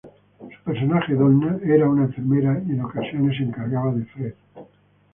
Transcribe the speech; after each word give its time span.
Su 0.39 0.59
personaje, 0.63 1.13
Donna 1.13 1.59
era 1.63 1.87
una 1.87 2.05
enfermera 2.05 2.59
y 2.65 2.71
en 2.71 2.81
ocasiones 2.81 3.37
se 3.37 3.43
encargaba 3.43 3.93
de 3.93 4.03
Fred. 4.05 4.33